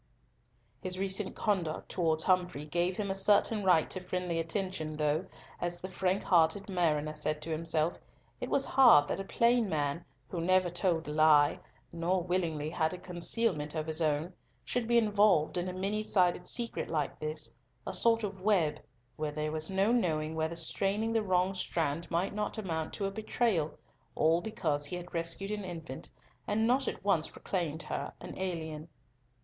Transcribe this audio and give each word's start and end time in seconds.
His 0.81 0.97
recent 0.97 1.35
conduct 1.35 1.89
towards 1.89 2.23
Humfrey 2.23 2.65
gave 2.65 2.97
him 2.97 3.11
a 3.11 3.13
certain 3.13 3.63
right 3.63 3.87
to 3.91 3.99
friendly 4.03 4.39
attention, 4.39 4.97
though, 4.97 5.27
as 5.59 5.79
the 5.79 5.91
frank 5.91 6.23
hearted 6.23 6.67
mariner 6.67 7.13
said 7.15 7.39
to 7.43 7.51
himself, 7.51 7.99
it 8.39 8.49
was 8.49 8.65
hard 8.65 9.07
that 9.09 9.19
a 9.19 9.23
plain 9.23 9.69
man, 9.69 10.03
who 10.27 10.41
never 10.41 10.71
told 10.71 11.07
a 11.07 11.11
lie, 11.11 11.59
nor 11.93 12.23
willingly 12.23 12.67
had 12.71 12.95
a 12.95 12.97
concealment 12.97 13.75
of 13.75 13.85
his 13.85 14.01
own, 14.01 14.33
should 14.65 14.87
be 14.87 14.97
involved 14.97 15.55
in 15.55 15.69
a 15.69 15.71
many 15.71 16.01
sided 16.01 16.47
secret 16.47 16.89
like 16.89 17.19
this, 17.19 17.53
a 17.85 17.93
sort 17.93 18.23
of 18.23 18.41
web, 18.41 18.79
where 19.17 19.31
there 19.31 19.51
was 19.51 19.69
no 19.69 19.91
knowing 19.91 20.33
whether 20.33 20.55
straining 20.55 21.11
the 21.11 21.21
wrong 21.21 21.53
strand 21.53 22.09
might 22.09 22.33
not 22.33 22.57
amount 22.57 22.91
to 22.91 23.05
a 23.05 23.11
betrayal, 23.11 23.69
all 24.15 24.41
because 24.41 24.87
he 24.87 24.95
had 24.95 25.13
rescued 25.13 25.51
an 25.51 25.63
infant, 25.63 26.09
and 26.47 26.65
not 26.65 26.87
at 26.87 27.03
once 27.05 27.27
proclaimed 27.29 27.83
her 27.83 28.11
an 28.19 28.35
alien. 28.39 28.89